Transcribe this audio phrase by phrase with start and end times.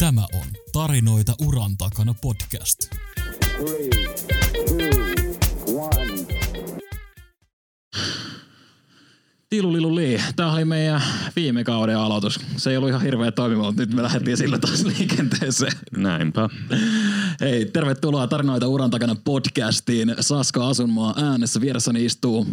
[0.00, 2.78] Tämä on Tarinoita uran takana podcast.
[3.40, 3.88] Three,
[4.68, 6.26] two, one.
[9.50, 10.20] Tiluliluli.
[10.36, 11.02] Tämä oli meidän
[11.36, 12.40] viime kauden aloitus.
[12.56, 15.72] Se ei ollut ihan hirveä toimiva, mutta nyt me lähdettiin sillä taas liikenteeseen.
[15.96, 16.48] Näinpä.
[17.40, 20.14] Hei, tervetuloa Tarinoita uran takana podcastiin.
[20.20, 22.46] Saska Asunmaa äänessä vieressäni istuu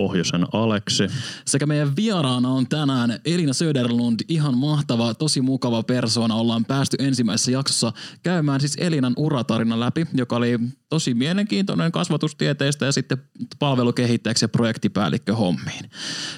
[0.00, 1.04] Pohjoisen Aleksi.
[1.44, 6.34] Sekä meidän vieraana on tänään Elina Söderlund, ihan mahtava, tosi mukava persona.
[6.34, 10.58] Ollaan päästy ensimmäisessä jaksossa käymään siis Elinan uratarina läpi, joka oli
[10.90, 13.18] tosi mielenkiintoinen kasvatustieteistä ja sitten
[13.58, 15.90] palvelukehittäjäksi ja projektipäällikkö hommiin.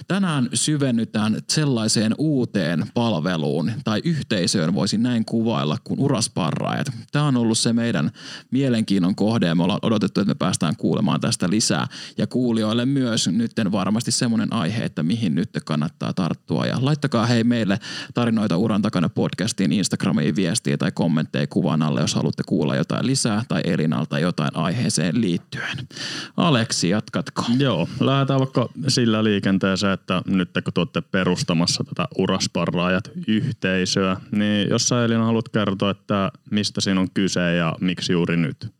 [0.09, 6.87] Tänään syvennytään sellaiseen uuteen palveluun tai yhteisöön voisin näin kuvailla kuin urasparraajat.
[7.13, 8.11] Tämä on ollut se meidän
[8.51, 11.87] mielenkiinnon kohde ja me ollaan odotettu, että me päästään kuulemaan tästä lisää
[12.19, 17.45] ja kuulijoille myös nyt varmasti semmoinen aihe, että mihin nyt kannattaa tarttua ja laittakaa hei
[17.45, 17.79] meille
[18.15, 23.43] tarinoita uran takana podcastiin Instagramiin viestiä tai kommentteja kuvan alle, jos haluatte kuulla jotain lisää
[23.49, 25.89] tai Elinalta jotain jotain aiheeseen liittyen.
[26.37, 27.45] Aleksi, jatkatko?
[27.59, 34.89] Joo, lähdetään vaikka sillä liikenteeseen, että nyt kun tuotte perustamassa tätä urasparraajat yhteisöä, niin jos
[34.89, 38.73] sä Elina haluat kertoa, että mistä siinä on kyse ja miksi juuri nyt?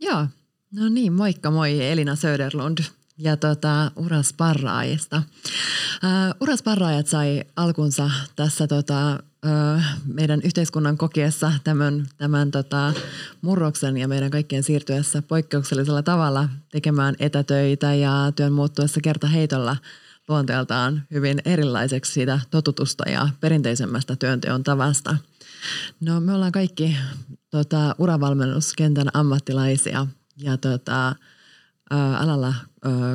[0.00, 0.26] Joo,
[0.74, 2.78] no niin, moikka moi Elina Söderlund
[3.18, 5.16] ja tota, urasparraajista.
[5.16, 9.18] Uh, urasparraajat sai alkunsa tässä tota,
[10.14, 12.92] meidän yhteiskunnan kokiessa tämän, tämän tota,
[13.40, 19.76] murroksen ja meidän kaikkien siirtyessä poikkeuksellisella tavalla tekemään etätöitä ja työn muuttuessa kertaheitolla
[20.28, 25.16] luonteeltaan hyvin erilaiseksi siitä totutusta ja perinteisemmästä työnteon tavasta.
[26.00, 26.96] No me ollaan kaikki
[27.50, 30.06] tota, uravalmennuskentän ammattilaisia
[30.36, 31.16] ja tota,
[32.18, 32.54] alalla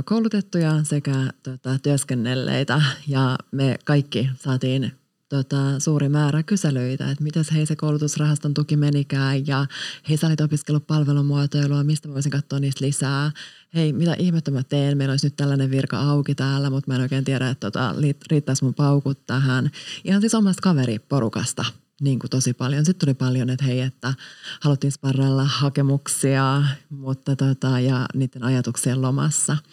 [0.06, 4.92] koulutettuja sekä tota, työskennelleitä ja me kaikki saatiin
[5.30, 9.66] tota, suuri määrä kyselyitä, että miten hei se koulutusrahaston tuki menikään ja
[10.10, 13.32] hei sä olit opiskellut palvelumuotoilua, mistä voisin katsoa niistä lisää.
[13.76, 17.02] Hei, mitä ihmettä mä teen, meillä olisi nyt tällainen virka auki täällä, mutta mä en
[17.02, 17.96] oikein tiedä, että tota,
[18.32, 19.72] riittäisi mun paukut tähän.
[20.04, 21.66] Ihan siis omasta kaveriporukasta
[22.02, 22.86] niin kuin tosi paljon.
[22.86, 24.14] Sitten tuli paljon, että hei, että
[24.62, 29.58] haluttiin sparrella hakemuksia mutta tota, ja niiden ajatuksien lomassa–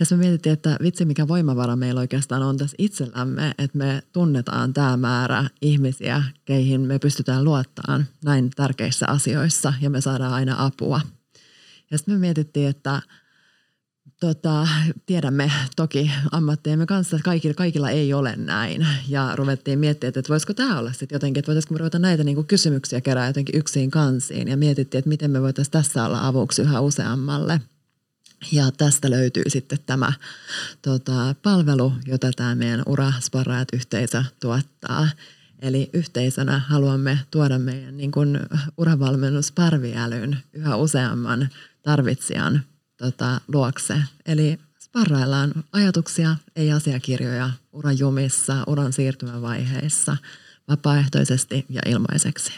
[0.00, 4.72] ja me mietittiin, että vitsi mikä voimavara meillä oikeastaan on tässä itsellämme, että me tunnetaan
[4.72, 11.00] tämä määrä ihmisiä, keihin me pystytään luottamaan näin tärkeissä asioissa ja me saadaan aina apua.
[11.90, 13.02] Ja sitten me mietittiin, että
[14.20, 14.68] tota,
[15.06, 18.86] tiedämme toki ammattiemme kanssa, että kaikilla, kaikilla ei ole näin.
[19.08, 22.34] Ja ruvettiin miettimään, että voisiko tämä olla sitten jotenkin, että voitaisiinko me ruveta näitä niin
[22.34, 24.48] kuin kysymyksiä kerää jotenkin yksin kansiin.
[24.48, 27.60] Ja mietittiin, että miten me voitaisiin tässä olla avuksi yhä useammalle–
[28.52, 30.12] ja tästä löytyy sitten tämä
[30.82, 35.08] tota, palvelu, jota tämä meidän Urasparraat yhteisö tuottaa.
[35.62, 38.40] Eli yhteisönä haluamme tuoda meidän niin kuin
[38.76, 41.48] uravalmennusparviälyn yhä useamman
[41.82, 42.62] tarvitsijan
[42.98, 43.94] tota, luokse.
[44.26, 50.16] Eli sparraillaan ajatuksia, ei asiakirjoja urajumissa, uran siirtymävaiheissa,
[50.68, 52.52] vapaaehtoisesti ja ilmaiseksi.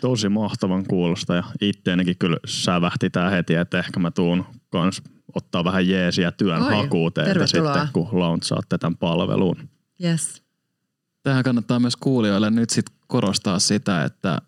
[0.00, 5.02] Tosi mahtavan kuulosta ja itteenikin kyllä sävähti tämä heti, että ehkä mä tuun kans
[5.34, 9.68] ottaa vähän jeesiä työn Oi, hakuun teiltä sitten, kun launchaatte tämän palveluun.
[10.04, 10.42] Yes.
[11.22, 14.42] Tähän kannattaa myös kuulijoille nyt sit korostaa sitä, että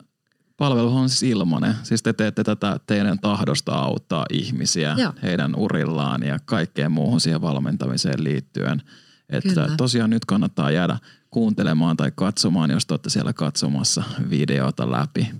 [0.58, 1.74] palvelu on siis ilmainen.
[1.82, 5.12] Siis te teette tätä teidän tahdosta auttaa ihmisiä Joo.
[5.22, 8.82] heidän urillaan ja kaikkeen muuhun siihen valmentamiseen liittyen.
[9.28, 9.76] Että Kyllä.
[9.76, 10.98] tosiaan nyt kannattaa jäädä
[11.30, 15.30] kuuntelemaan tai katsomaan, jos olette siellä katsomassa videota läpi.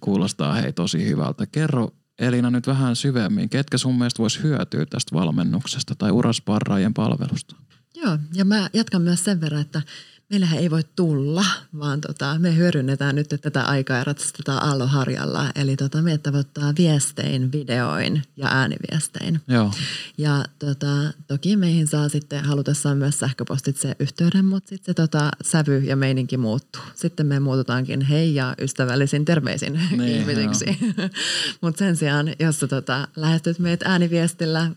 [0.00, 1.46] Kuulostaa hei tosi hyvältä.
[1.46, 7.56] Kerro Elina nyt vähän syvemmin, ketkä sun mielestä voisi hyötyä tästä valmennuksesta tai urasparraajien palvelusta?
[7.94, 9.82] Joo, ja mä jatkan myös sen verran, että
[10.30, 11.44] meillähän ei voi tulla,
[11.78, 15.50] vaan tota, me hyödynnetään nyt tätä aikaa ja ratsastetaan aalloharjalla.
[15.54, 19.40] Eli tota, me tavoittaa viestein, videoin ja ääniviestein.
[19.48, 19.72] Joo.
[20.18, 25.78] Ja tota, toki meihin saa sitten halutessaan myös sähköpostitse yhteyden, mutta sitten se tota, sävy
[25.78, 26.82] ja meininki muuttuu.
[26.94, 30.78] Sitten me muututaankin hei ja ystävällisin terveisin niin, ihmisiksi.
[31.62, 34.70] mutta sen sijaan, jos sä tota, lähestyt meitä ääniviestillä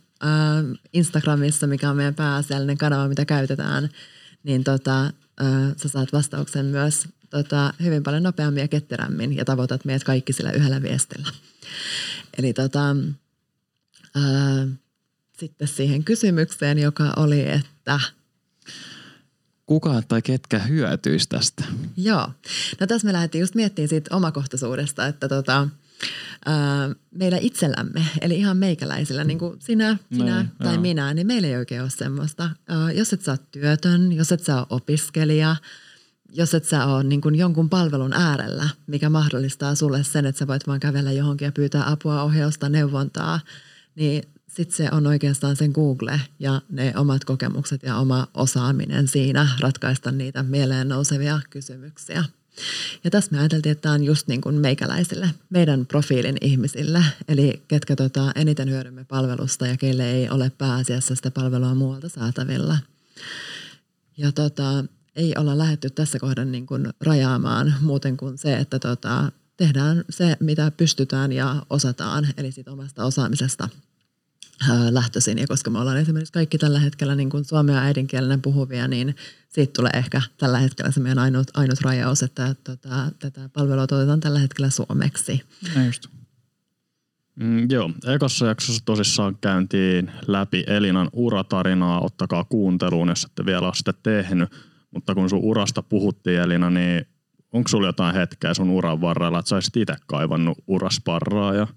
[0.94, 3.90] Instagramissa, mikä on meidän pääasiallinen kanava, mitä käytetään,
[4.44, 5.12] niin tota,
[5.78, 10.52] sä saat vastauksen myös tota, hyvin paljon nopeammin ja ketterämmin ja tavoitat meidät kaikki sillä
[10.52, 11.30] yhdellä viestillä.
[12.38, 12.96] Eli tota,
[14.16, 14.68] ää,
[15.38, 18.00] sitten siihen kysymykseen, joka oli, että
[19.66, 21.64] kuka tai ketkä hyötyisi tästä?
[21.98, 22.30] Joo.
[22.80, 25.68] No tässä me lähdettiin just miettimään siitä omakohtaisuudesta, että tota,
[27.12, 30.82] meillä itsellämme, eli ihan meikäläisillä, niin kuin sinä, sinä Noin, tai joo.
[30.82, 32.50] minä, niin meillä ei oikein ole semmoista.
[32.94, 35.56] jos et sä ole työtön, jos et sä ole opiskelija,
[36.34, 40.48] jos et sä ole niin kuin jonkun palvelun äärellä, mikä mahdollistaa sulle sen, että sä
[40.48, 43.40] voit vaan kävellä johonkin ja pyytää apua, ohjausta, neuvontaa,
[43.96, 49.48] niin sitten se on oikeastaan sen Google ja ne omat kokemukset ja oma osaaminen siinä
[49.60, 52.24] ratkaista niitä mieleen nousevia kysymyksiä.
[53.04, 57.64] Ja tässä me ajateltiin, että tämä on just niin kuin meikäläisille, meidän profiilin ihmisille, eli
[57.68, 62.78] ketkä tota eniten hyödymme palvelusta ja keille ei ole pääasiassa sitä palvelua muualta saatavilla.
[64.18, 64.86] Ja tota,
[65.16, 70.38] ei olla lähetty tässä kohdan niin kuin rajaamaan muuten kuin se, että tota, tehdään se,
[70.40, 73.70] mitä pystytään ja osataan, eli siitä omasta osaamisesta
[74.90, 75.38] lähtöisin.
[75.38, 79.16] Ja koska me ollaan esimerkiksi kaikki tällä hetkellä niin kuin suomea äidinkielenä puhuvia, niin
[79.50, 84.20] siitä tulee ehkä tällä hetkellä se meidän ainut, ainut rajaus, että tota, tätä palvelua tuotetaan
[84.20, 85.42] tällä hetkellä suomeksi.
[85.76, 86.08] Ja just.
[87.36, 92.02] Mm, joo, ekassa jaksossa tosissaan käyntiin läpi Elinan uratarinaa.
[92.02, 94.50] Ottakaa kuunteluun, jos ette vielä ole sitä tehnyt.
[94.92, 97.08] Mutta kun sun urasta puhuttiin Elina, niin
[97.52, 101.54] onko sulla jotain hetkeä sun uran varrella, että sä olisit itse kaivannut urasparraa?
[101.54, 101.68] Ja...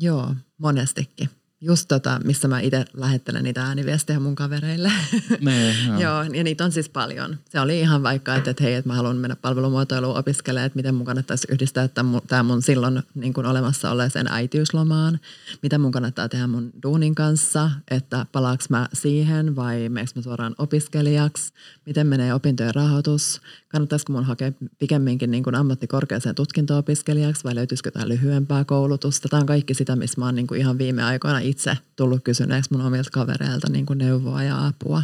[0.00, 1.30] Joo, monestikin
[1.60, 4.92] just tota, missä mä itse lähettelen niitä ääniviestejä mun kavereille.
[5.40, 6.00] Nee, joo.
[6.00, 7.38] joo, ja niitä on siis paljon.
[7.48, 10.94] Se oli ihan vaikka, että, että hei, että mä haluan mennä palvelumuotoiluun opiskelemaan, että miten
[10.94, 11.88] mun kannattaisi yhdistää
[12.28, 15.20] tämä mun silloin niin kuin olemassa olleeseen äitiyslomaan,
[15.62, 20.54] mitä mun kannattaa tehdä mun duunin kanssa, että palaaks mä siihen vai meneekö mä suoraan
[20.58, 21.52] opiskelijaksi,
[21.86, 28.08] miten menee opintojen rahoitus, kannattaisiko mun hakea pikemminkin niin kuin ammattikorkeaseen tutkinto-opiskelijaksi vai löytyisikö jotain
[28.08, 29.28] lyhyempää koulutusta.
[29.28, 32.72] Tämä on kaikki sitä, missä mä oon niin kuin ihan viime aikoina itse tullut kysyneeksi
[32.72, 35.02] mun omilta kavereilta niin kuin neuvoa ja apua.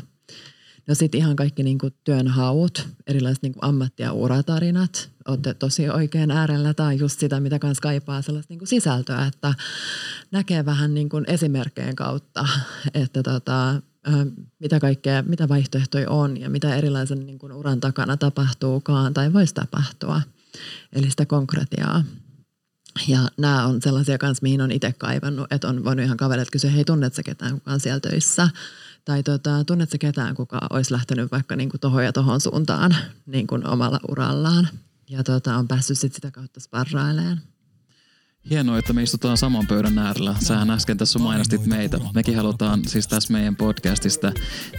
[0.87, 5.11] No sitten ihan kaikki niin kuin työnhaut, erilaiset niin kuin ammatti- ja uratarinat.
[5.29, 6.75] Olette tosi oikein äärellä.
[6.75, 9.55] Tämä on just sitä, mitä kans kaipaa sellaista niin kuin sisältöä, että
[10.31, 12.49] näkee vähän niin kuin esimerkkeen kautta,
[12.95, 13.83] että tota,
[14.59, 19.55] mitä kaikkea, mitä vaihtoehtoja on ja mitä erilaisen niin kuin uran takana tapahtuukaan tai voisi
[19.55, 20.23] tapahtua.
[20.93, 22.05] Eli sitä konkretiaa.
[23.09, 26.71] Ja nämä on sellaisia kanssa, mihin on itse kaivannut, että on voinut ihan kaverit kysyä,
[26.71, 28.49] hei tunnetko ketään, kuka on siellä töissä?
[29.05, 32.97] Tai tota, tunnetko ketään, kuka olisi lähtenyt vaikka niin tuohon ja tuohon suuntaan
[33.27, 34.69] niin kuin omalla urallaan?
[35.11, 37.41] Ja tota, on päässyt sit sitä kautta sparrailemaan.
[38.51, 40.35] Hienoa, että me istutaan saman pöydän äärellä.
[40.41, 42.01] Sähän äsken tässä mainostit meitä.
[42.15, 44.33] Mekin halutaan siis tässä meidän podcastista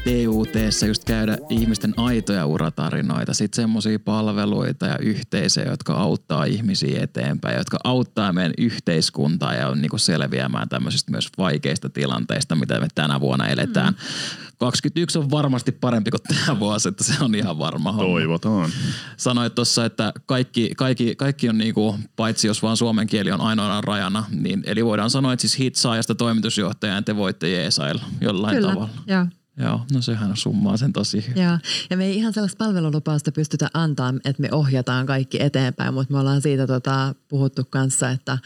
[0.04, 0.50] TUT
[0.88, 3.34] just käydä ihmisten aitoja uratarinoita.
[3.34, 9.82] Sitten semmoisia palveluita ja yhteisöjä, jotka auttaa ihmisiä eteenpäin, jotka auttaa meidän yhteiskuntaa ja on
[9.82, 13.94] niinku selviämään tämmöisistä myös vaikeista tilanteista, mitä me tänä vuonna eletään.
[13.94, 18.12] Mm 21 on varmasti parempi kuin tämä vuosi, että se on ihan varma homma.
[18.12, 18.70] Toivotaan.
[19.18, 23.82] Sanoit tuossa, että kaikki, kaikki, kaikki on niinku, paitsi jos vaan suomen kieli on ainoana
[23.82, 28.90] rajana, niin eli voidaan sanoa, että siis hitsaajasta toimitusjohtajaan te voitte jeesailla jollain Kyllä, tavalla.
[29.08, 29.26] joo.
[29.58, 31.44] Joo, no sehän summaa sen tosi hyvin.
[31.44, 31.58] Joo,
[31.90, 36.20] ja me ei ihan sellaista palvelulupausta pystytä antaa, että me ohjataan kaikki eteenpäin, mutta me
[36.20, 38.38] ollaan siitä tota, puhuttu kanssa, että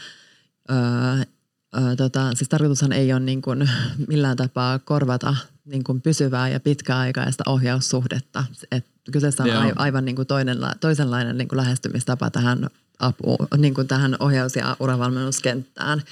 [0.70, 1.24] öö,
[1.76, 3.70] öö, tota, siis tarkoitushan ei ole niin kuin
[4.08, 5.36] millään tapaa korvata
[5.68, 8.44] niin kuin pysyvää ja pitkäaikaista ohjaussuhdetta.
[8.72, 9.72] Et kyseessä on Joo.
[9.76, 12.68] aivan niin kuin toinen, toisenlainen niin kuin lähestymistapa tähän
[12.98, 16.02] apuun, niin kuin tähän ohjaus- ja uravalmennuskenttään.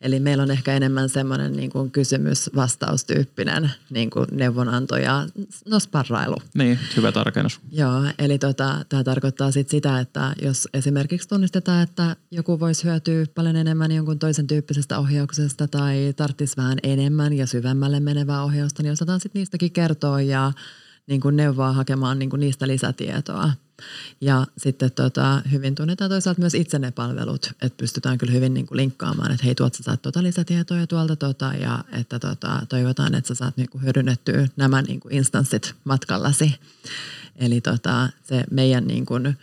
[0.00, 5.26] Eli meillä on ehkä enemmän semmoinen niin kuin kysymys-vastaustyyppinen niin kuin neuvonanto ja
[5.68, 6.36] no sparrailu.
[6.54, 7.60] Niin, hyvä tarkennus.
[7.72, 13.26] Joo, eli tota, tämä tarkoittaa sit sitä, että jos esimerkiksi tunnistetaan, että joku voisi hyötyä
[13.34, 18.92] paljon enemmän jonkun toisen tyyppisestä ohjauksesta tai tarvitsisi vähän enemmän ja syvemmälle menevää ohjausta, niin
[18.92, 20.52] osataan sitten niistäkin kertoa ja
[21.06, 23.52] niin kuin neuvoa hakemaan niin kuin niistä lisätietoa.
[24.20, 28.66] Ja sitten tota, hyvin tunnetaan toisaalta myös itse ne palvelut, että pystytään kyllä hyvin niin
[28.66, 33.14] kuin linkkaamaan, että hei tuot sä saat tuota lisätietoja tuolta tota, ja että tota, toivotaan,
[33.14, 36.54] että sä saat niin kuin hyödynnettyä nämä niin kuin instanssit matkallasi.
[37.36, 39.38] Eli tota, se meidän, niin kuin,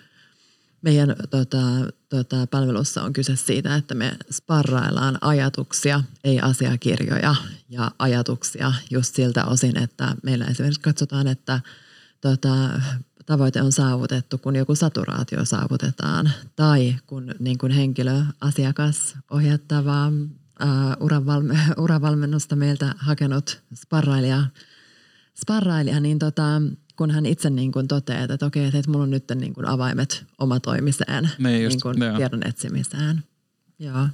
[0.81, 1.61] meidän tota,
[2.09, 7.35] tota, palvelussa on kyse siitä, että me sparraillaan ajatuksia, ei asiakirjoja
[7.69, 11.61] ja ajatuksia just siltä osin, että meillä esimerkiksi katsotaan, että
[12.21, 12.69] tota,
[13.25, 20.11] tavoite on saavutettu, kun joku saturaatio saavutetaan tai kun niin kuin henkilö, asiakas, ohjattava,
[20.99, 24.43] uravalme, uravalmennusta meiltä hakenut sparrailija,
[25.41, 26.61] sparrailija niin tota,
[26.95, 30.25] kun hän itse niin kuin toteaa, että okei, että mulla on nyt niin kuin avaimet
[30.39, 33.23] omatoimiseen niin, just, niin kuin tiedon etsimiseen.
[33.79, 34.07] Joo.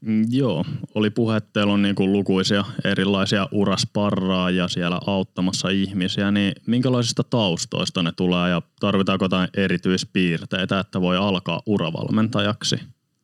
[0.00, 0.64] Mm, joo,
[0.94, 7.24] oli puhe, että teillä on niin kuin lukuisia erilaisia urasparraajia siellä auttamassa ihmisiä, niin minkälaisista
[7.24, 12.80] taustoista ne tulee ja tarvitaanko jotain erityispiirteitä, että voi alkaa uravalmentajaksi?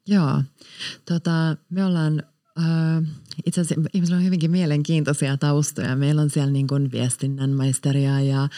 [0.07, 0.43] Joo,
[1.09, 2.23] tota, me ollaan
[2.59, 3.03] äh,
[3.47, 5.97] itse asiassa ihmisillä on hyvinkin mielenkiintoisia taustoja.
[5.97, 8.49] Meillä on siellä niin kuin viestinnän maisteria ja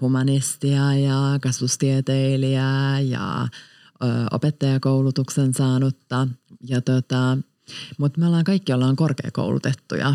[0.00, 3.48] humanistia ja kasvustieteilijää ja
[4.30, 6.28] opettajakoulutuksen saanutta.
[6.68, 7.38] Ja tota,
[7.98, 10.14] mutta me ollaan kaikki ollaan korkeakoulutettuja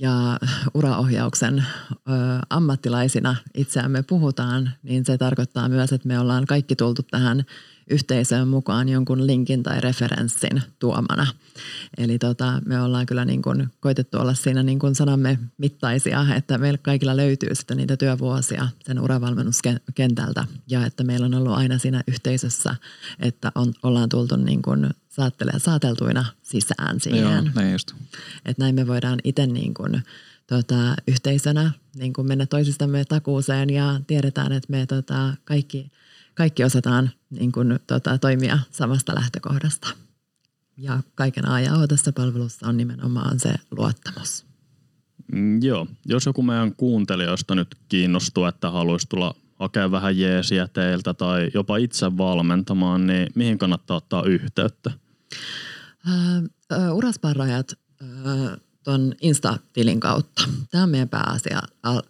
[0.00, 0.38] ja
[0.74, 2.12] uraohjauksen ö,
[2.50, 7.44] ammattilaisina itseämme puhutaan, niin se tarkoittaa myös, että me ollaan kaikki tultu tähän
[7.90, 11.26] yhteisöön mukaan jonkun linkin tai referenssin tuomana.
[11.98, 16.58] Eli tota, me ollaan kyllä niin kuin koitettu olla siinä niin kuin sanamme mittaisia, että
[16.58, 22.02] meillä kaikilla löytyy sitten niitä työvuosia sen uravalmennuskentältä ja että meillä on ollut aina siinä
[22.08, 22.76] yhteisössä,
[23.20, 24.90] että on, ollaan tultu niin kuin
[25.58, 27.22] saateltuina sisään siihen.
[27.22, 27.92] Joo, näin just.
[28.44, 30.02] Että näin me voidaan itse niin kuin,
[30.46, 35.92] tota, yhteisönä niin kuin mennä toisistamme takuuseen ja tiedetään, että me tota, kaikki,
[36.34, 39.88] kaikki osataan niin kuin, tota, toimia samasta lähtökohdasta.
[40.76, 44.46] Ja kaiken ajan tässä palvelussa on nimenomaan se luottamus.
[45.32, 51.14] Mm, joo, jos joku meidän kuuntelijoista nyt kiinnostuu, että haluaisi tulla hakea vähän jeesiä teiltä
[51.14, 54.90] tai jopa itse valmentamaan, niin mihin kannattaa ottaa yhteyttä?
[56.06, 57.72] Uh, urasparrajat
[58.02, 60.42] uh, tuon Insta-tilin kautta.
[60.70, 61.62] Tämä on meidän pääasia,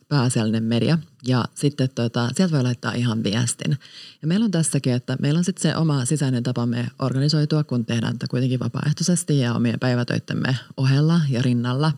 [0.08, 3.78] pääasiallinen media ja sitten tota, sieltä voi laittaa ihan viestin.
[4.22, 8.18] Ja meillä on tässäkin, että meillä on sitten se oma sisäinen tapamme organisoitua, kun tehdään
[8.18, 11.92] tätä kuitenkin vapaaehtoisesti ja omien päivätöittemme ohella ja rinnalla.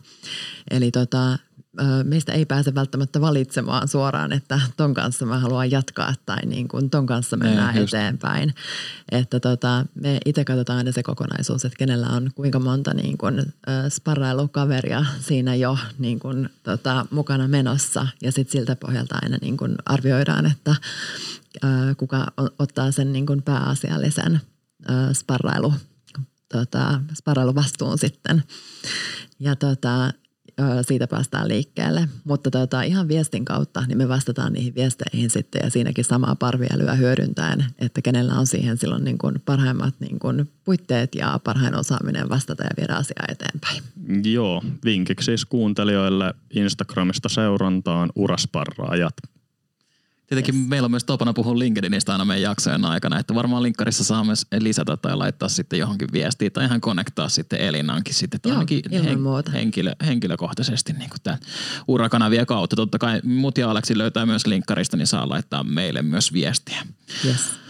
[0.71, 1.39] Eli tota,
[2.03, 6.89] meistä ei pääse välttämättä valitsemaan suoraan, että ton kanssa mä haluan jatkaa tai niin kuin
[6.89, 8.55] ton kanssa mennään ei, eteenpäin.
[9.11, 13.53] Että tota, me itse katsotaan aina se kokonaisuus, että kenellä on kuinka monta niin kuin,
[13.89, 19.75] sparrailukaveria siinä jo niin kuin, tota, mukana menossa ja sitten siltä pohjalta aina niin kuin
[19.85, 20.75] arvioidaan, että
[21.97, 22.27] kuka
[22.59, 24.41] ottaa sen niin kuin pääasiallisen
[25.13, 25.73] sparrailu,
[26.53, 28.43] tota, sparrailuvastuun sitten.
[29.39, 30.11] Ja tota,
[30.81, 32.09] siitä päästään liikkeelle.
[32.23, 36.93] Mutta tota, ihan viestin kautta niin me vastataan niihin viesteihin sitten ja siinäkin samaa parvielyä
[36.93, 42.29] hyödyntäen, että kenellä on siihen silloin niin kuin parhaimmat niin kuin puitteet ja parhain osaaminen
[42.29, 43.83] vastata ja viedä asiaa eteenpäin.
[44.33, 49.13] Joo, vinkiksi siis kuuntelijoille Instagramista seurantaan urasparraajat
[50.27, 50.67] Tietenkin yes.
[50.67, 54.45] meillä on myös tapana puhua LinkedInistä aina meidän jaksojen aikana, että varmaan linkkarissa saa myös
[54.59, 59.19] lisätä tai laittaa sitten johonkin viestiä tai ihan konnektaa sitten Elinankin sitten Joo, ainakin hen,
[59.53, 61.39] henkilö, henkilökohtaisesti niin kuin tämän
[61.87, 62.75] urakanavia kautta.
[62.75, 66.85] Totta kai mut ja Aleksi löytää myös linkkarista, niin saa laittaa meille myös viestiä.
[67.25, 67.66] Yes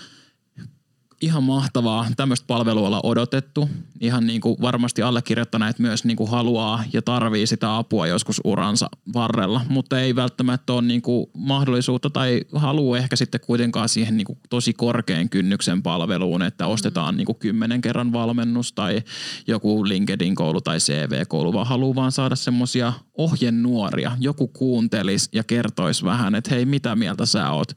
[1.21, 2.07] ihan mahtavaa.
[2.17, 3.69] Tämmöistä palvelua olla odotettu.
[4.01, 8.89] Ihan niin kuin varmasti allekirjoittaneet myös niin kuin haluaa ja tarvii sitä apua joskus uransa
[9.13, 14.25] varrella, mutta ei välttämättä ole niin kuin mahdollisuutta tai haluaa ehkä sitten kuitenkaan siihen niin
[14.25, 19.01] kuin tosi korkean kynnyksen palveluun, että ostetaan niin kuin kymmenen kerran valmennus tai
[19.47, 24.12] joku LinkedIn-koulu tai CV-koulu, vaan haluaa vaan saada semmoisia ohjenuoria.
[24.19, 27.71] Joku kuuntelisi ja kertoisi vähän, että hei, mitä mieltä sä oot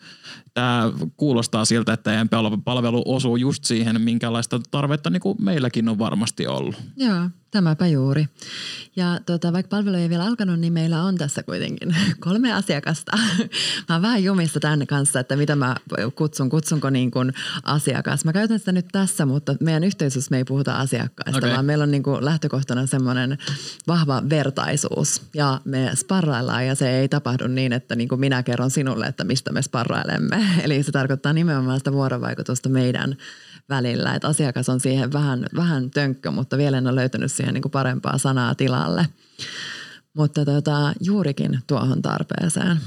[0.54, 2.28] tämä kuulostaa siltä, että teidän
[2.64, 6.74] palvelu osuu just siihen, minkälaista tarvetta niin kuin meilläkin on varmasti ollut.
[6.96, 8.28] Joo, Tämäpä juuri.
[8.96, 13.12] Ja tota, vaikka palvelu ei vielä alkanut, niin meillä on tässä kuitenkin kolme asiakasta.
[13.88, 15.76] Mä oon vähän jumissa tänne kanssa, että mitä mä
[16.14, 18.24] kutsun, kutsunko niin kuin asiakas.
[18.24, 21.50] Mä käytän sitä nyt tässä, mutta meidän yhteisössä me ei puhuta asiakkaista, okay.
[21.50, 23.38] vaan meillä on niin kuin lähtökohtana semmoinen
[23.86, 25.22] vahva vertaisuus.
[25.34, 29.24] Ja me sparraillaan ja se ei tapahdu niin, että niin kuin minä kerron sinulle, että
[29.24, 30.46] mistä me sparrailemme.
[30.64, 33.16] Eli se tarkoittaa nimenomaan sitä vuorovaikutusta meidän
[33.70, 34.14] välillä.
[34.14, 37.72] Että asiakas on siihen vähän, vähän tönkkö, mutta vielä en ole löytänyt siihen niin kuin
[37.72, 39.06] parempaa sanaa tilalle.
[40.14, 42.80] Mutta tota, juurikin tuohon tarpeeseen.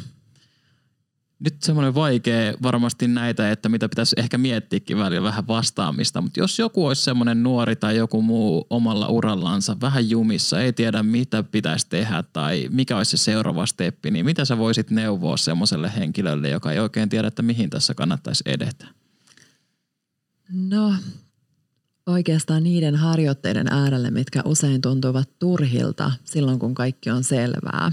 [1.39, 6.59] Nyt semmoinen vaikea varmasti näitä, että mitä pitäisi ehkä miettiäkin välillä vähän vastaamista, mutta jos
[6.59, 11.87] joku olisi semmoinen nuori tai joku muu omalla urallansa vähän jumissa, ei tiedä mitä pitäisi
[11.89, 16.71] tehdä tai mikä olisi se seuraava steppi, niin mitä sä voisit neuvoa semmoiselle henkilölle, joka
[16.71, 19.02] ei oikein tiedä, että mihin tässä kannattaisi edetä?
[20.49, 20.93] No
[22.05, 27.91] oikeastaan niiden harjoitteiden äärelle, mitkä usein tuntuvat turhilta silloin, kun kaikki on selvää.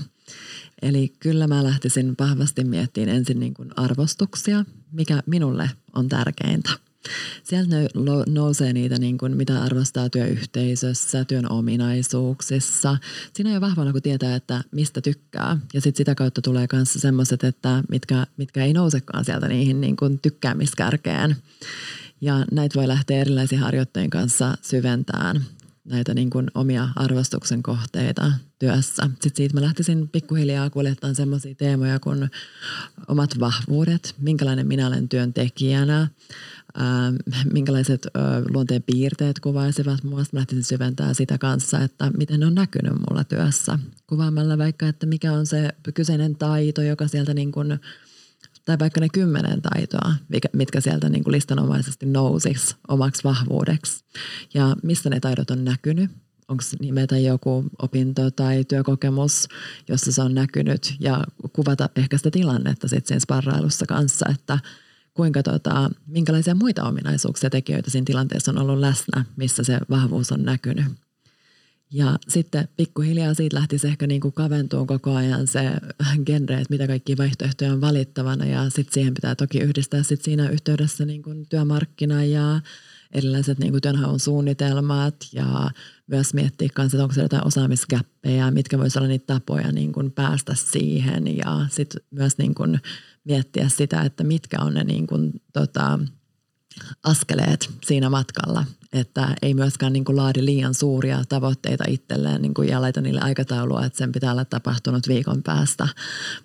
[0.83, 6.71] Eli kyllä mä lähtisin vahvasti miettimään ensin niin kuin arvostuksia, mikä minulle on tärkeintä.
[7.43, 7.77] Sieltä
[8.29, 12.99] nousee niitä, niin kuin, mitä arvostaa työyhteisössä, työn ominaisuuksissa.
[13.35, 15.57] Siinä on jo vahvana, kun tietää, että mistä tykkää.
[15.75, 19.97] Ja sitten sitä kautta tulee myös semmoiset, että mitkä, mitkä ei nousekaan sieltä niihin niin
[19.97, 21.37] kuin tykkäämiskärkeen.
[22.21, 25.45] Ja näitä voi lähteä erilaisiin harjoitteen kanssa syventämään.
[25.85, 29.03] näitä niin kuin omia arvostuksen kohteita työssä.
[29.03, 32.31] Sitten siitä mä lähtisin pikkuhiljaa kuljettamaan semmoisia teemoja kuin
[33.09, 36.09] omat vahvuudet, minkälainen minä olen työntekijänä,
[36.75, 37.13] ää,
[37.53, 40.19] minkälaiset ää, luonteen piirteet kuvaisivat mua.
[40.19, 43.79] Mä lähtisin syventämään sitä kanssa, että miten ne on näkynyt mulla työssä.
[44.07, 47.81] Kuvaamalla vaikka, että mikä on se kyseinen taito, joka sieltä niin kuin–
[48.71, 50.13] tai vaikka ne kymmenen taitoa,
[50.53, 54.05] mitkä sieltä niin kuin listanomaisesti nousisi omaksi vahvuudeksi.
[54.55, 56.11] Ja missä ne taidot on näkynyt,
[56.49, 59.49] onko nimetä joku opinto tai työkokemus,
[59.89, 64.59] jossa se on näkynyt ja kuvata ehkä sitä tilannetta sitten siinä sparrailussa kanssa, että
[65.15, 70.43] kuinka tota, minkälaisia muita ominaisuuksia tekijöitä siinä tilanteessa on ollut läsnä, missä se vahvuus on
[70.43, 70.87] näkynyt.
[71.93, 75.71] Ja sitten pikkuhiljaa siitä lähtisi ehkä niin kaventuun koko ajan se
[76.27, 78.45] genre, että mitä kaikki vaihtoehtoja on valittavana.
[78.45, 82.61] Ja sitten siihen pitää toki yhdistää sit siinä yhteydessä niin kuin työmarkkina ja
[83.13, 85.15] erilaiset niin kuin työnhaun suunnitelmat.
[85.33, 85.71] Ja
[86.07, 90.13] myös miettiä kanssa, että onko siellä jotain osaamiskäppejä, mitkä voisi olla niitä tapoja niin kuin
[90.13, 91.37] päästä siihen.
[91.37, 92.81] Ja sitten myös niin kuin
[93.25, 95.99] miettiä sitä, että mitkä on ne niin kuin, tota,
[97.05, 102.69] askeleet siinä matkalla, että ei myöskään niin kuin laadi liian suuria tavoitteita itselleen niin kuin
[102.69, 105.89] ja laita niille aikataulua, että sen pitää olla tapahtunut viikon päästä,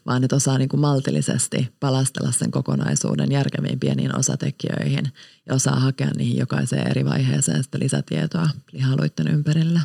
[0.05, 5.05] vaan että osaa niin kuin maltillisesti palastella sen kokonaisuuden järkeviin pieniin osatekijöihin
[5.45, 9.81] ja osaa hakea niihin jokaiseen eri vaiheeseen sitä lisätietoa lihaluitten ympärillä.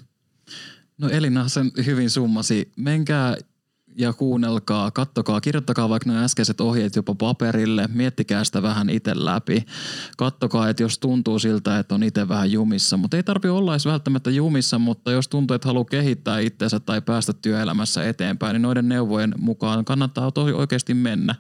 [0.99, 2.73] No Elina sen hyvin summasi.
[2.76, 3.37] Menkää
[3.97, 9.66] ja kuunnelkaa, kattokaa, kirjoittakaa vaikka nämä äskeiset ohjeet jopa paperille, miettikää sitä vähän itse läpi.
[10.16, 13.87] Kattokaa, että jos tuntuu siltä, että on itse vähän jumissa, mutta ei tarvi olla edes
[13.87, 18.88] välttämättä jumissa, mutta jos tuntuu, että haluaa kehittää itseensä tai päästä työelämässä eteenpäin, niin noiden
[18.88, 21.35] neuvojen mukaan kannattaa tosi oikeasti mennä.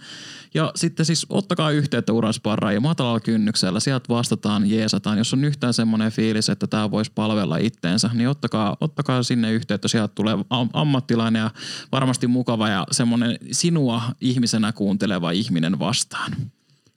[0.54, 3.80] Ja sitten siis ottakaa yhteyttä Uransparraan ja matalalla kynnyksellä.
[3.80, 5.18] Sieltä vastataan, jeesataan.
[5.18, 9.88] Jos on yhtään semmoinen fiilis, että tämä voisi palvella itteensä, niin ottakaa, ottakaa sinne yhteyttä.
[9.88, 10.38] Sieltä tulee
[10.72, 11.50] ammattilainen ja
[11.92, 16.32] varmasti mukava ja semmoinen sinua ihmisenä kuunteleva ihminen vastaan.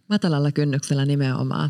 [0.10, 1.70] Matalalla kynnyksellä nimenomaan.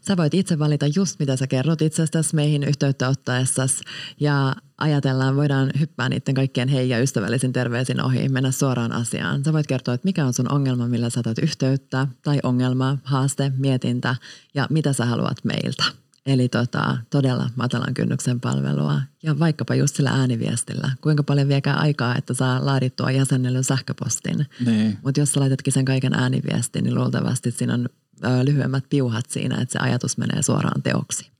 [0.00, 3.84] Sä voit itse valita just mitä sä kerrot itsestäsi meihin yhteyttä ottaessasi
[4.20, 9.44] ja ajatellaan, voidaan hyppää niiden kaikkien hei ja ystävällisin terveisin ohi, mennä suoraan asiaan.
[9.44, 14.16] Sä voit kertoa, että mikä on sun ongelma, millä sä yhteyttä tai ongelma, haaste, mietintä
[14.54, 15.84] ja mitä sä haluat meiltä.
[16.28, 20.90] Eli tota, todella matalan kynnyksen palvelua ja vaikkapa just sillä ääniviestillä.
[21.00, 24.46] Kuinka paljon viekää aikaa, että saa laadittua jäsennellyn sähköpostin.
[24.66, 24.98] Niin.
[25.04, 27.88] Mutta jos sä laitatkin sen kaiken ääniviestin, niin luultavasti siinä on
[28.24, 31.30] ö, lyhyemmät piuhat siinä, että se ajatus menee suoraan teoksi.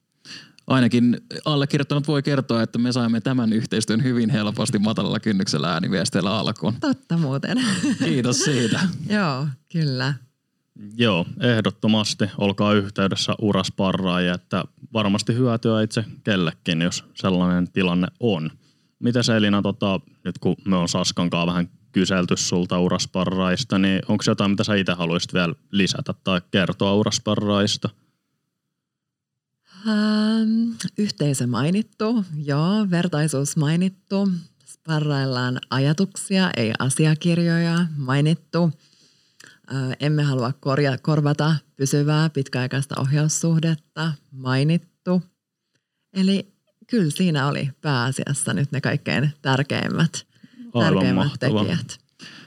[0.67, 6.75] Ainakin allekirjoittanut voi kertoa, että me saimme tämän yhteistyön hyvin helposti matalalla kynnyksellä ääniviesteillä alkuun.
[6.81, 7.59] Totta muuten.
[8.05, 8.81] Kiitos siitä.
[9.17, 10.15] Joo, kyllä.
[10.97, 12.25] Joo, ehdottomasti.
[12.39, 18.51] Olkaa yhteydessä urasparraajia, että varmasti hyötyä itse kellekin, jos sellainen tilanne on.
[19.23, 24.51] Se Elina, tota, nyt kun me on Saskankaan vähän kyselty sulta urasparraista, niin onko jotain,
[24.51, 27.89] mitä sä itse haluaisit vielä lisätä tai kertoa urasparraista?
[29.89, 34.29] Ähm, yhteisö mainittu, joo, vertaisuus mainittu.
[34.65, 38.73] Sparraillaan ajatuksia, ei asiakirjoja mainittu.
[40.01, 45.23] Emme halua korja, korvata pysyvää pitkäaikaista ohjaussuhdetta, mainittu.
[46.13, 46.53] Eli
[46.87, 50.27] kyllä siinä oli pääasiassa nyt ne kaikkein tärkeimmät,
[50.81, 51.99] tärkeimmät tekijät.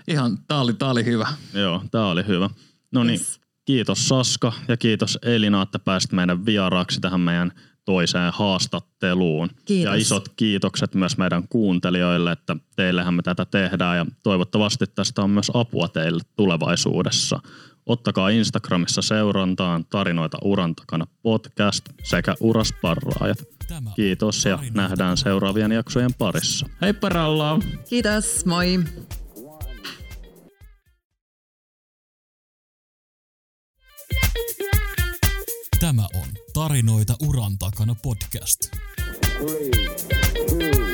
[0.07, 1.27] Ihan, tää oli, tää oli hyvä.
[1.53, 2.49] Joo, tää oli hyvä.
[2.91, 3.39] No niin, yes.
[3.65, 7.51] kiitos Saska ja kiitos Elina, että pääsit meidän vieraaksi tähän meidän
[7.85, 9.49] toiseen haastatteluun.
[9.65, 9.91] Kiitos.
[9.93, 15.29] Ja isot kiitokset myös meidän kuuntelijoille, että teillehän me tätä tehdään ja toivottavasti tästä on
[15.29, 17.39] myös apua teille tulevaisuudessa.
[17.85, 23.37] Ottakaa Instagramissa seurantaan tarinoita uran takana podcast sekä urasparraajat.
[23.95, 26.69] Kiitos ja nähdään seuraavien jaksojen parissa.
[26.81, 27.59] Heippa rallaa!
[27.89, 28.79] Kiitos, moi!
[36.61, 38.69] Tarinoita uran takana podcast.
[40.49, 40.90] Three,